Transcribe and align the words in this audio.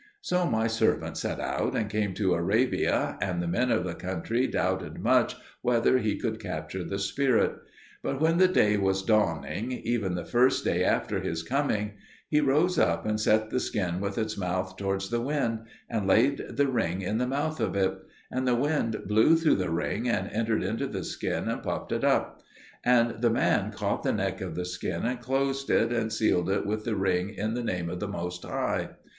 So 0.21 0.47
my 0.47 0.65
servant 0.65 1.15
set 1.17 1.39
out 1.39 1.75
and 1.75 1.87
came 1.87 2.15
to 2.15 2.33
Arabia; 2.33 3.19
and 3.21 3.39
the 3.39 3.47
men 3.47 3.69
of 3.69 3.83
the 3.83 3.93
country 3.93 4.47
doubted 4.47 4.97
much 4.97 5.35
whether 5.61 5.99
he 5.99 6.17
could 6.17 6.39
capture 6.39 6.83
the 6.83 6.97
spirit. 6.97 7.53
But 8.01 8.19
when 8.19 8.39
the 8.39 8.47
day 8.47 8.77
was 8.77 9.03
dawning, 9.03 9.71
even 9.71 10.15
the 10.15 10.25
first 10.25 10.65
day 10.65 10.83
after 10.83 11.19
his 11.19 11.43
coming, 11.43 11.91
he 12.27 12.41
rose 12.41 12.79
up 12.79 13.05
and 13.05 13.19
set 13.21 13.51
the 13.51 13.59
skin 13.59 13.99
with 13.99 14.17
its 14.17 14.35
mouth 14.39 14.75
towards 14.75 15.11
the 15.11 15.21
wind, 15.21 15.67
and 15.87 16.07
laid 16.07 16.45
the 16.49 16.65
ring 16.67 17.03
in 17.03 17.19
the 17.19 17.27
mouth 17.27 17.59
of 17.59 17.75
it; 17.75 17.93
and 18.31 18.47
the 18.47 18.55
wind 18.55 19.03
blew 19.05 19.35
through 19.35 19.57
the 19.57 19.69
ring 19.69 20.09
and 20.09 20.29
entered 20.31 20.63
into 20.63 20.87
the 20.87 21.03
skin 21.03 21.47
and 21.47 21.61
puffed 21.61 21.91
it 21.91 22.03
up. 22.03 22.41
And 22.83 23.21
the 23.21 23.29
man 23.29 23.71
caught 23.71 24.01
the 24.01 24.13
neck 24.13 24.41
of 24.41 24.55
the 24.55 24.65
skin 24.65 25.05
and 25.05 25.21
closed 25.21 25.69
it, 25.69 25.93
and 25.93 26.11
sealed 26.11 26.49
it 26.49 26.65
with 26.65 26.85
the 26.85 26.95
ring 26.95 27.29
in 27.29 27.53
the 27.53 27.63
name 27.63 27.87
of 27.87 27.99
the 27.99 28.07
Most 28.07 28.41
High. 28.43 28.95